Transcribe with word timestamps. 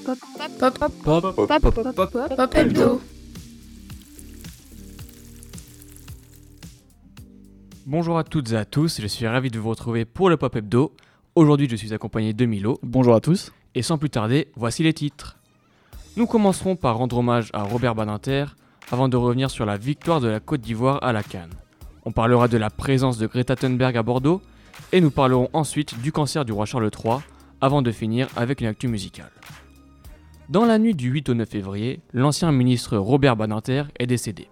Pop. 0.78 0.92
Pop. 1.04 1.74
Pop. 1.74 2.12
Pop. 2.12 2.36
Pop. 2.36 2.56
Hebdo. 2.56 3.02
Bonjour 7.86 8.18
à 8.18 8.24
toutes 8.24 8.52
et 8.52 8.56
à 8.58 8.66
tous, 8.66 9.00
je 9.02 9.08
suis 9.08 9.28
ravi 9.28 9.50
de 9.50 9.60
vous 9.60 9.70
retrouver 9.70 10.06
pour 10.06 10.30
le 10.30 10.38
Pop 10.38 10.56
Hebdo. 10.56 10.94
Aujourd'hui, 11.36 11.68
je 11.70 11.76
suis 11.76 11.94
accompagné 11.94 12.34
de 12.34 12.46
Milo. 12.46 12.80
Bonjour 12.84 13.16
à 13.16 13.22
tous. 13.22 13.52
Et 13.76 13.82
sans 13.82 13.98
plus 13.98 14.10
tarder, 14.10 14.48
voici 14.56 14.84
les 14.84 14.94
titres. 14.94 15.38
Nous 16.16 16.28
commencerons 16.28 16.76
par 16.76 16.98
rendre 16.98 17.18
hommage 17.18 17.50
à 17.54 17.64
Robert 17.64 17.96
Badinter 17.96 18.46
avant 18.92 19.08
de 19.08 19.18
revenir 19.18 19.50
sur 19.50 19.66
la 19.66 19.78
victoire 19.78 20.20
de 20.20 20.28
la 20.28 20.40
Côte 20.40 20.62
d'Ivoire 20.62 21.04
à 21.04 21.14
la 21.14 21.24
Cannes. 21.24 21.54
On 22.06 22.12
parlera 22.12 22.48
de 22.48 22.58
la 22.58 22.70
présence 22.70 23.18
de 23.18 23.28
Greta 23.28 23.56
Thunberg 23.56 23.96
à 23.98 24.04
Bordeaux 24.04 24.42
et 24.92 25.02
nous 25.02 25.12
parlerons 25.12 25.50
ensuite 25.54 26.00
du 26.02 26.12
cancer 26.12 26.46
du 26.46 26.52
roi 26.52 26.66
Charles 26.66 26.90
III 27.04 27.18
avant 27.62 27.82
de 27.82 27.92
finir 27.92 28.28
avec 28.36 28.62
une 28.62 28.68
actu 28.68 28.88
musicale. 28.88 29.32
Dans 30.50 30.66
la 30.66 30.80
nuit 30.80 30.96
du 30.96 31.10
8 31.10 31.30
au 31.30 31.34
9 31.34 31.50
février, 31.50 32.00
l'ancien 32.14 32.52
ministre 32.52 32.98
Robert 32.98 33.36
Badinter 33.36 33.84
est 34.00 34.08
décédé. 34.08 34.48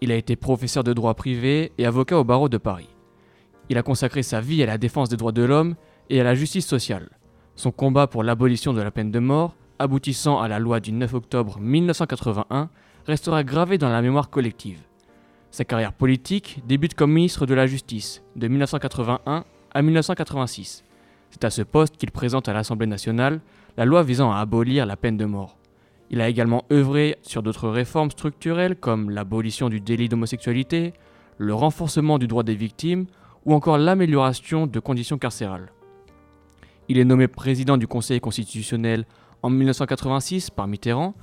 Il 0.00 0.12
a 0.12 0.16
été 0.16 0.36
professeur 0.36 0.84
de 0.84 0.92
droit 0.92 1.14
privé 1.14 1.72
et 1.78 1.86
avocat 1.86 2.18
au 2.18 2.24
barreau 2.24 2.50
de 2.50 2.58
Paris. 2.58 2.90
Il 3.70 3.78
a 3.78 3.82
consacré 3.82 4.22
sa 4.22 4.40
vie 4.40 4.62
à 4.62 4.66
la 4.66 4.76
défense 4.76 5.08
des 5.08 5.16
droits 5.16 5.32
de 5.32 5.42
l'homme 5.42 5.76
et 6.10 6.20
à 6.20 6.24
la 6.24 6.34
justice 6.34 6.66
sociale. 6.66 7.08
Son 7.56 7.70
combat 7.70 8.06
pour 8.06 8.22
l'abolition 8.22 8.74
de 8.74 8.82
la 8.82 8.90
peine 8.90 9.10
de 9.10 9.18
mort, 9.18 9.54
aboutissant 9.78 10.40
à 10.40 10.48
la 10.48 10.58
loi 10.58 10.80
du 10.80 10.92
9 10.92 11.14
octobre 11.14 11.58
1981, 11.58 12.68
restera 13.06 13.44
gravé 13.44 13.78
dans 13.78 13.88
la 13.88 14.02
mémoire 14.02 14.28
collective. 14.28 14.80
Sa 15.50 15.64
carrière 15.64 15.92
politique 15.92 16.60
débute 16.66 16.94
comme 16.94 17.12
ministre 17.12 17.46
de 17.46 17.54
la 17.54 17.66
Justice 17.66 18.22
de 18.34 18.48
1981 18.48 19.44
à 19.74 19.82
1986. 19.82 20.84
C'est 21.30 21.44
à 21.44 21.50
ce 21.50 21.62
poste 21.62 21.96
qu'il 21.96 22.12
présente 22.12 22.48
à 22.48 22.52
l'Assemblée 22.52 22.86
nationale 22.86 23.40
la 23.76 23.84
loi 23.84 24.04
visant 24.04 24.30
à 24.30 24.38
abolir 24.38 24.86
la 24.86 24.96
peine 24.96 25.16
de 25.16 25.24
mort. 25.24 25.58
Il 26.10 26.20
a 26.20 26.28
également 26.28 26.64
œuvré 26.72 27.16
sur 27.22 27.42
d'autres 27.42 27.68
réformes 27.68 28.10
structurelles 28.10 28.76
comme 28.76 29.10
l'abolition 29.10 29.68
du 29.68 29.80
délit 29.80 30.08
d'homosexualité, 30.08 30.92
le 31.38 31.54
renforcement 31.54 32.18
du 32.18 32.28
droit 32.28 32.44
des 32.44 32.54
victimes 32.54 33.06
ou 33.44 33.52
encore 33.52 33.78
l'amélioration 33.78 34.68
de 34.68 34.78
conditions 34.78 35.18
carcérales. 35.18 35.72
Il 36.88 36.98
est 36.98 37.04
nommé 37.04 37.26
président 37.26 37.76
du 37.76 37.88
Conseil 37.88 38.20
constitutionnel 38.20 39.06
en 39.42 39.50
1986 39.50 40.50
par 40.50 40.68
Mitterrand, 40.68 41.14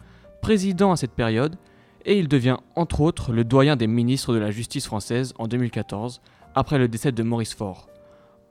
président 0.41 0.91
à 0.91 0.97
cette 0.97 1.13
période, 1.13 1.55
et 2.03 2.17
il 2.17 2.27
devient 2.27 2.57
entre 2.75 3.01
autres 3.01 3.31
le 3.31 3.43
doyen 3.43 3.75
des 3.75 3.87
ministres 3.87 4.33
de 4.33 4.39
la 4.39 4.51
justice 4.51 4.87
française 4.87 5.33
en 5.37 5.47
2014, 5.47 6.21
après 6.53 6.79
le 6.79 6.87
décès 6.87 7.11
de 7.11 7.23
Maurice 7.23 7.53
Faure. 7.53 7.90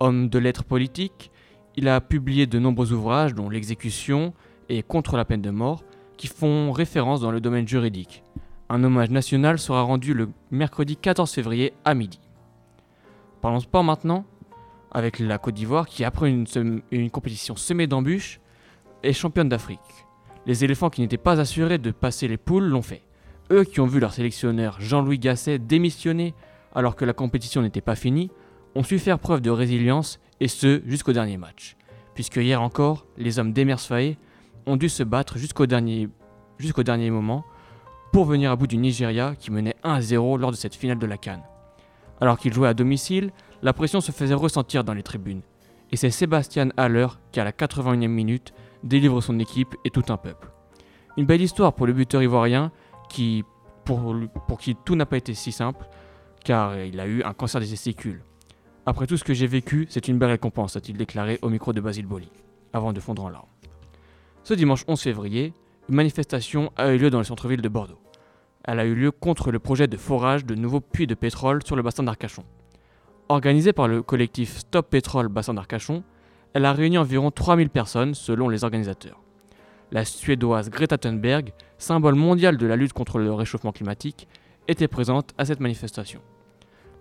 Homme 0.03 0.31
de 0.31 0.39
lettres 0.39 0.65
politiques, 0.65 1.31
il 1.77 1.87
a 1.87 2.01
publié 2.01 2.47
de 2.47 2.59
nombreux 2.59 2.93
ouvrages 2.93 3.35
dont 3.35 3.51
L'exécution 3.51 4.33
et 4.71 4.83
Contre 4.83 5.19
la 5.19 5.27
peine 5.27 5.43
de 5.43 5.51
mort, 5.51 5.85
qui 6.17 6.27
font 6.27 6.73
référence 6.73 7.21
dans 7.21 7.31
le 7.31 7.41
domaine 7.41 7.69
juridique. 7.69 8.23
Un 8.71 8.83
hommage 8.83 9.11
national 9.11 9.59
sera 9.59 9.83
rendu 9.83 10.15
le 10.15 10.31
mercredi 10.51 10.97
14 10.97 11.31
février 11.31 11.75
à 11.85 11.93
midi. 11.93 12.19
Parlons 13.43 13.61
sport 13.61 13.85
maintenant, 13.85 14.25
avec 14.91 15.19
la 15.19 15.37
Côte 15.37 15.55
d'Ivoire 15.55 15.87
qui, 15.87 16.03
après 16.03 16.31
une, 16.31 16.47
une 16.91 17.11
compétition 17.11 17.57
semée 17.57 17.87
d'embûches, 17.87 18.41
est 19.03 19.13
championne 19.13 19.51
d'Afrique. 19.51 19.81
Les 20.47 20.65
éléphants 20.65 20.89
qui 20.89 21.03
n'étaient 21.03 21.19
pas 21.19 21.41
assurés 21.41 21.79
de 21.79 21.91
passer 21.91 22.27
les 22.27 22.39
poules 22.39 22.65
l'ont 22.65 22.81
fait. 22.81 23.03
Eux 23.53 23.65
qui 23.65 23.81
ont 23.81 23.87
vu 23.87 24.01
leur 24.01 24.15
sélectionneur 24.15 24.81
Jean-Louis 24.81 25.19
Gasset 25.19 25.59
démissionner 25.59 26.35
alors 26.75 26.97
que 26.97 27.05
la 27.05 27.13
compétition 27.13 27.61
n'était 27.61 27.81
pas 27.81 27.97
finie, 27.97 28.31
ont 28.75 28.83
su 28.83 28.99
faire 28.99 29.19
preuve 29.19 29.41
de 29.41 29.51
résilience 29.51 30.21
et 30.41 30.49
ce 30.49 30.83
jusqu'au 30.87 31.13
dernier 31.13 31.37
match. 31.37 31.77
Puisque 32.15 32.37
hier 32.37 32.61
encore, 32.61 33.07
les 33.17 33.39
hommes 33.39 33.53
d'Emers 33.53 33.81
Faé 33.81 34.19
ont 34.67 34.77
dû 34.77 34.89
se 34.89 35.03
battre 35.03 35.39
jusqu'au 35.39 35.67
dernier, 35.67 36.09
jusqu'au 36.59 36.83
dernier 36.83 37.11
moment 37.11 37.45
pour 38.13 38.25
venir 38.25 38.51
à 38.51 38.57
bout 38.57 38.67
du 38.67 38.77
Nigeria 38.77 39.35
qui 39.39 39.51
menait 39.51 39.77
1-0 39.85 40.39
lors 40.39 40.51
de 40.51 40.57
cette 40.57 40.75
finale 40.75 40.99
de 40.99 41.07
la 41.07 41.17
Cannes. 41.17 41.45
Alors 42.21 42.39
qu'ils 42.39 42.53
jouaient 42.53 42.69
à 42.69 42.75
domicile, 42.75 43.31
la 43.63 43.73
pression 43.73 44.01
se 44.01 44.13
faisait 44.13 44.35
ressentir 44.35 44.85
dans 44.85 44.95
les 44.95 45.03
tribunes. 45.03 45.43
Et 45.93 45.97
c'est 45.97 46.11
Sébastien 46.11 46.71
Haller 46.77 47.07
qui, 47.33 47.41
à 47.41 47.45
la 47.45 47.53
81e 47.53 48.09
minute, 48.09 48.53
délivre 48.83 49.21
son 49.21 49.39
équipe 49.39 49.75
et 49.85 49.91
tout 49.91 50.05
un 50.09 50.17
peuple. 50.17 50.51
Une 51.17 51.27
belle 51.27 51.43
histoire 51.43 51.73
pour 51.73 51.87
le 51.87 51.93
buteur 51.93 52.23
ivoirien 52.23 52.71
qui, 53.09 53.45
pour, 53.85 54.15
pour 54.47 54.59
qui 54.59 54.77
tout 54.77 54.95
n'a 54.95 55.07
pas 55.07 55.17
été 55.17 55.35
si 55.35 55.53
simple, 55.53 55.85
car 56.45 56.79
il 56.79 57.01
a 57.01 57.07
eu 57.07 57.23
un 57.23 57.33
cancer 57.33 57.61
des 57.61 57.69
testicules. 57.69 58.23
Après 58.91 59.07
tout 59.07 59.17
ce 59.17 59.23
que 59.23 59.35
j'ai 59.35 59.47
vécu, 59.47 59.87
c'est 59.89 60.09
une 60.09 60.19
belle 60.19 60.31
récompense, 60.31 60.75
a-t-il 60.75 60.97
déclaré 60.97 61.39
au 61.43 61.49
micro 61.49 61.73
de 61.73 61.81
Basile 61.81 62.07
Boli, 62.07 62.29
avant 62.73 62.93
de 62.93 62.99
fondre 62.99 63.25
en 63.25 63.29
larmes. 63.29 63.47
Ce 64.43 64.53
dimanche 64.53 64.83
11 64.89 65.01
février, 65.01 65.55
une 65.89 65.95
manifestation 65.95 66.73
a 66.77 66.93
eu 66.93 66.99
lieu 66.99 67.09
dans 67.09 67.19
le 67.19 67.25
centre-ville 67.25 67.63
de 67.63 67.69
Bordeaux. 67.69 68.01
Elle 68.65 68.81
a 68.81 68.85
eu 68.85 68.97
lieu 68.97 69.13
contre 69.13 69.53
le 69.53 69.61
projet 69.61 69.87
de 69.87 69.97
forage 69.97 70.45
de 70.45 70.57
nouveaux 70.57 70.81
puits 70.81 71.07
de 71.07 71.15
pétrole 71.15 71.65
sur 71.65 71.77
le 71.77 71.83
bassin 71.83 72.03
d'Arcachon. 72.03 72.43
Organisée 73.29 73.73
par 73.73 73.87
le 73.87 74.03
collectif 74.03 74.59
Stop 74.59 74.91
Pétrole 74.91 75.29
Bassin 75.29 75.55
d'Arcachon, 75.55 76.03
elle 76.53 76.65
a 76.65 76.73
réuni 76.73 76.99
environ 76.99 77.31
3000 77.31 77.71
personnes 77.71 78.15
selon 78.15 78.49
les 78.49 78.65
organisateurs. 78.65 79.23
La 79.93 80.05
Suédoise 80.05 80.69
Greta 80.69 80.99
Thunberg, 80.99 81.53
symbole 81.79 82.17
mondial 82.17 82.57
de 82.57 82.67
la 82.67 82.75
lutte 82.75 82.93
contre 82.93 83.21
le 83.21 83.33
réchauffement 83.33 83.71
climatique, 83.71 84.27
était 84.67 84.89
présente 84.89 85.33
à 85.39 85.45
cette 85.45 85.61
manifestation. 85.61 86.21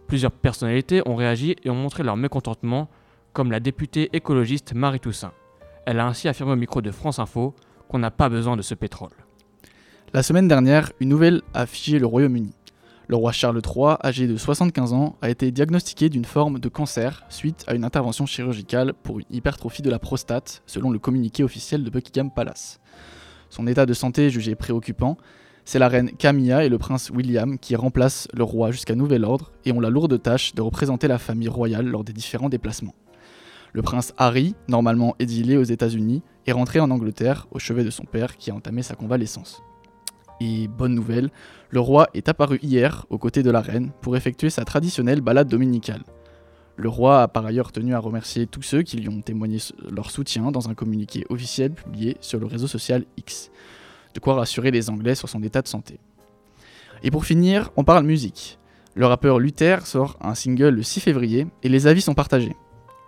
Plusieurs 0.10 0.32
personnalités 0.32 1.04
ont 1.08 1.16
réagi 1.16 1.56
et 1.64 1.70
ont 1.70 1.76
montré 1.76 2.02
leur 2.02 2.18
mécontentement, 2.18 2.90
comme 3.32 3.52
la 3.52 3.60
députée 3.60 4.10
écologiste 4.12 4.74
Marie 4.74 5.00
Toussaint. 5.00 5.34
Elle 5.86 6.00
a 6.00 6.08
ainsi 6.08 6.28
affirmé 6.28 6.54
au 6.54 6.56
micro 6.56 6.82
de 6.82 6.90
France 6.90 7.20
Info 7.20 7.54
qu'on 7.88 8.00
n'a 8.00 8.10
pas 8.10 8.28
besoin 8.28 8.58
de 8.58 8.64
ce 8.64 8.74
pétrole. 8.74 9.12
La 10.12 10.24
semaine 10.24 10.48
dernière, 10.48 10.92
une 11.00 11.10
nouvelle 11.10 11.44
a 11.54 11.62
affiché 11.62 12.00
le 12.00 12.08
Royaume-Uni. 12.08 12.56
Le 13.08 13.16
roi 13.16 13.32
Charles 13.32 13.62
III, 13.64 13.98
âgé 14.04 14.26
de 14.26 14.36
75 14.36 14.94
ans, 14.94 15.16
a 15.22 15.30
été 15.30 15.52
diagnostiqué 15.52 16.10
d'une 16.10 16.26
forme 16.26 16.58
de 16.58 16.70
cancer 16.70 17.24
suite 17.30 17.64
à 17.68 17.76
une 17.76 17.84
intervention 17.84 18.26
chirurgicale 18.26 18.96
pour 19.04 19.20
une 19.20 19.26
hypertrophie 19.30 19.84
de 19.84 19.92
la 19.92 20.00
prostate, 20.00 20.64
selon 20.66 20.90
le 20.90 20.98
communiqué 20.98 21.44
officiel 21.44 21.84
de 21.84 21.90
Buckingham 21.92 22.32
Palace. 22.32 22.80
Son 23.52 23.68
état 23.68 23.86
de 23.86 23.94
santé 23.94 24.26
est 24.26 24.32
jugé 24.32 24.56
préoccupant. 24.56 25.18
C'est 25.70 25.78
la 25.78 25.88
reine 25.88 26.10
Camilla 26.18 26.66
et 26.66 26.70
le 26.70 26.80
prince 26.80 27.12
William 27.12 27.60
qui 27.60 27.76
remplacent 27.76 28.28
le 28.34 28.42
roi 28.42 28.72
jusqu'à 28.72 28.96
nouvel 28.96 29.24
ordre 29.24 29.52
et 29.66 29.72
ont 29.72 29.80
la 29.80 29.92
lourde 29.92 30.20
tâche 30.20 30.56
de 30.56 30.64
représenter 30.64 31.08
la 31.08 31.20
famille 31.20 31.48
royale 31.48 31.86
lors 31.86 32.04
des 32.04 32.12
différents 32.12 32.50
déplacements. 32.50 32.96
Le 33.74 33.84
prince 33.84 34.12
Harry, 34.18 34.56
normalement 34.68 35.16
exilé 35.20 35.58
aux 35.58 35.64
États-Unis, 35.64 36.24
est 36.48 36.54
rentré 36.54 36.80
en 36.80 36.90
Angleterre 36.90 37.48
au 37.52 37.60
chevet 37.60 37.84
de 37.84 37.92
son 37.92 38.06
père 38.06 38.36
qui 38.38 38.50
a 38.50 38.56
entamé 38.56 38.82
sa 38.82 38.96
convalescence. 38.96 39.62
Et 40.42 40.68
bonne 40.68 40.96
nouvelle, 40.96 41.30
le 41.70 41.80
roi 41.80 42.08
est 42.16 42.30
apparu 42.30 42.58
hier 42.64 43.06
aux 43.12 43.20
côtés 43.20 43.44
de 43.44 43.52
la 43.52 43.62
reine 43.62 43.92
pour 44.02 44.18
effectuer 44.18 44.50
sa 44.50 44.66
traditionnelle 44.66 45.22
balade 45.22 45.50
dominicale. 45.50 46.02
Le 46.78 46.90
roi 46.90 47.22
a 47.22 47.28
par 47.28 47.46
ailleurs 47.46 47.72
tenu 47.72 47.94
à 47.94 48.00
remercier 48.00 48.48
tous 48.48 48.64
ceux 48.64 48.82
qui 48.82 48.98
lui 48.98 49.10
ont 49.10 49.22
témoigné 49.22 49.60
leur 49.92 50.10
soutien 50.10 50.50
dans 50.50 50.68
un 50.68 50.74
communiqué 50.74 51.28
officiel 51.30 51.74
publié 51.74 52.18
sur 52.22 52.40
le 52.40 52.48
réseau 52.48 52.66
social 52.66 53.06
X. 53.18 53.52
De 54.14 54.20
quoi 54.20 54.36
rassurer 54.36 54.72
les 54.72 54.90
Anglais 54.90 55.16
sur 55.16 55.30
son 55.30 55.44
état 55.44 55.62
de 55.62 55.68
santé. 55.68 56.00
Et 57.04 57.12
pour 57.12 57.26
finir, 57.26 57.72
on 57.78 57.84
parle 57.84 58.06
musique. 58.06 58.60
Le 58.96 59.06
rappeur 59.06 59.40
Luther 59.40 59.86
sort 59.86 60.18
un 60.20 60.36
single 60.36 60.70
le 60.70 60.84
6 60.84 61.00
février 61.00 61.48
et 61.64 61.70
les 61.70 61.88
avis 61.88 62.02
sont 62.02 62.16
partagés. 62.16 62.56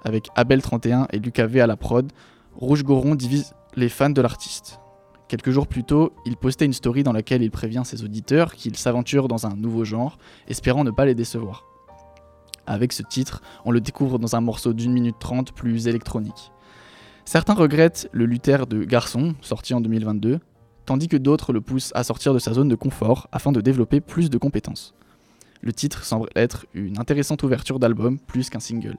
Avec 0.03 0.27
Abel31 0.35 1.07
et 1.11 1.19
Lucas 1.19 1.47
V 1.47 1.61
à 1.61 1.67
la 1.67 1.75
prod, 1.75 2.11
Rouge 2.55 2.83
Goron 2.83 3.15
divise 3.15 3.53
les 3.75 3.89
fans 3.89 4.09
de 4.09 4.21
l'artiste. 4.21 4.79
Quelques 5.27 5.51
jours 5.51 5.67
plus 5.67 5.83
tôt, 5.83 6.13
il 6.25 6.35
postait 6.35 6.65
une 6.65 6.73
story 6.73 7.03
dans 7.03 7.13
laquelle 7.13 7.41
il 7.41 7.51
prévient 7.51 7.83
ses 7.85 8.03
auditeurs 8.03 8.53
qu'il 8.53 8.75
s'aventure 8.75 9.27
dans 9.27 9.47
un 9.47 9.55
nouveau 9.55 9.85
genre, 9.85 10.17
espérant 10.47 10.83
ne 10.83 10.91
pas 10.91 11.05
les 11.05 11.15
décevoir. 11.15 11.65
Avec 12.67 12.93
ce 12.93 13.03
titre, 13.03 13.41
on 13.65 13.71
le 13.71 13.81
découvre 13.81 14.19
dans 14.19 14.35
un 14.35 14.41
morceau 14.41 14.73
d'une 14.73 14.91
minute 14.91 15.19
trente 15.19 15.53
plus 15.53 15.87
électronique. 15.87 16.51
Certains 17.25 17.53
regrettent 17.53 18.09
le 18.11 18.25
Luther 18.25 18.67
de 18.67 18.83
Garçon, 18.83 19.35
sorti 19.41 19.73
en 19.73 19.81
2022, 19.81 20.39
tandis 20.91 21.07
que 21.07 21.15
d'autres 21.15 21.53
le 21.53 21.61
poussent 21.61 21.93
à 21.95 22.03
sortir 22.03 22.33
de 22.33 22.39
sa 22.39 22.51
zone 22.51 22.67
de 22.67 22.75
confort 22.75 23.29
afin 23.31 23.53
de 23.53 23.61
développer 23.61 24.01
plus 24.01 24.29
de 24.29 24.37
compétences. 24.37 24.93
Le 25.61 25.71
titre 25.71 26.03
semble 26.03 26.27
être 26.35 26.65
une 26.73 26.99
intéressante 26.99 27.43
ouverture 27.43 27.79
d'album 27.79 28.19
plus 28.19 28.49
qu'un 28.49 28.59
single. 28.59 28.97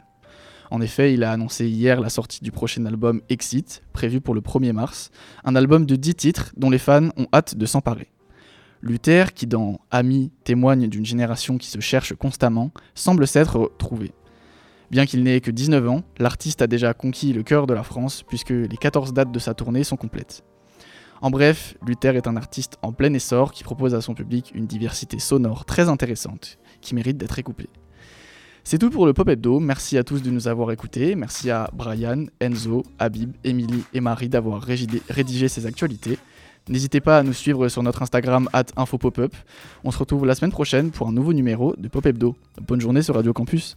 En 0.70 0.80
effet, 0.80 1.12
il 1.12 1.22
a 1.22 1.32
annoncé 1.32 1.68
hier 1.68 2.00
la 2.00 2.08
sortie 2.08 2.42
du 2.42 2.50
prochain 2.50 2.86
album 2.86 3.20
Exit, 3.28 3.82
prévu 3.92 4.22
pour 4.22 4.34
le 4.34 4.40
1er 4.40 4.72
mars, 4.72 5.10
un 5.44 5.54
album 5.54 5.84
de 5.84 5.94
10 5.94 6.14
titres 6.14 6.52
dont 6.56 6.70
les 6.70 6.78
fans 6.78 7.10
ont 7.18 7.26
hâte 7.30 7.56
de 7.56 7.66
s'emparer. 7.66 8.10
Luther, 8.80 9.34
qui 9.34 9.46
dans 9.46 9.78
Ami 9.90 10.32
témoigne 10.44 10.88
d'une 10.88 11.04
génération 11.04 11.58
qui 11.58 11.68
se 11.68 11.80
cherche 11.80 12.14
constamment, 12.14 12.70
semble 12.94 13.26
s'être 13.26 13.58
retrouvé. 13.58 14.12
Bien 14.90 15.04
qu'il 15.04 15.24
n'ait 15.24 15.42
que 15.42 15.50
19 15.50 15.90
ans, 15.90 16.02
l'artiste 16.18 16.62
a 16.62 16.66
déjà 16.66 16.94
conquis 16.94 17.34
le 17.34 17.42
cœur 17.42 17.66
de 17.66 17.74
la 17.74 17.82
France 17.82 18.22
puisque 18.26 18.48
les 18.48 18.78
14 18.80 19.12
dates 19.12 19.30
de 19.30 19.38
sa 19.38 19.52
tournée 19.52 19.84
sont 19.84 19.96
complètes. 19.98 20.42
En 21.22 21.30
bref, 21.30 21.76
Luther 21.86 22.16
est 22.16 22.26
un 22.26 22.36
artiste 22.36 22.78
en 22.82 22.92
plein 22.92 23.14
essor 23.14 23.52
qui 23.52 23.62
propose 23.62 23.94
à 23.94 24.00
son 24.00 24.12
public 24.12 24.50
une 24.56 24.66
diversité 24.66 25.20
sonore 25.20 25.64
très 25.64 25.88
intéressante, 25.88 26.58
qui 26.80 26.96
mérite 26.96 27.16
d'être 27.16 27.38
écoupée. 27.38 27.68
C'est 28.64 28.78
tout 28.78 28.90
pour 28.90 29.06
le 29.06 29.12
Pop 29.12 29.28
Hebdo. 29.28 29.60
Merci 29.60 29.96
à 29.98 30.02
tous 30.02 30.20
de 30.20 30.30
nous 30.30 30.48
avoir 30.48 30.72
écoutés. 30.72 31.14
Merci 31.14 31.48
à 31.48 31.70
Brian, 31.72 32.26
Enzo, 32.40 32.82
Habib, 32.98 33.36
Émilie 33.44 33.84
et 33.94 34.00
Marie 34.00 34.28
d'avoir 34.28 34.62
rédigé 34.62 35.46
ces 35.46 35.64
actualités. 35.64 36.18
N'hésitez 36.68 37.00
pas 37.00 37.18
à 37.18 37.22
nous 37.22 37.32
suivre 37.32 37.68
sur 37.68 37.84
notre 37.84 38.02
Instagram 38.02 38.48
@infopopup. 38.76 39.32
On 39.84 39.92
se 39.92 39.98
retrouve 39.98 40.26
la 40.26 40.34
semaine 40.34 40.50
prochaine 40.50 40.90
pour 40.90 41.06
un 41.06 41.12
nouveau 41.12 41.32
numéro 41.32 41.76
de 41.76 41.86
Pop 41.86 42.04
Hebdo. 42.04 42.34
Bonne 42.66 42.80
journée 42.80 43.02
sur 43.02 43.14
Radio 43.14 43.32
Campus. 43.32 43.76